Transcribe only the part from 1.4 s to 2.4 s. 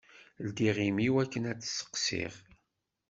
ad t-steqsiɣ.